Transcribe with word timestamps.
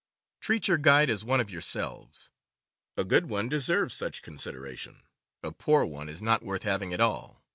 Treat 0.39 0.67
your 0.67 0.79
guide 0.79 1.11
as 1.11 1.23
one 1.23 1.39
of 1.39 1.51
yourselves. 1.51 2.31
A 2.97 3.03
good 3.03 3.29
one 3.29 3.49
deserves 3.49 3.93
such 3.93 4.23
consider 4.23 4.65
ation; 4.65 5.03
a 5.43 5.51
poor 5.51 5.85
one 5.85 6.09
is 6.09 6.23
not 6.23 6.41
worth 6.41 6.63
having 6.63 6.91
at 6.91 6.99
all. 6.99 7.43